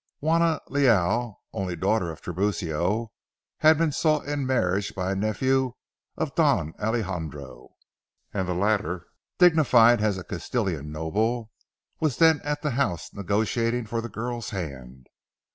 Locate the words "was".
11.99-12.17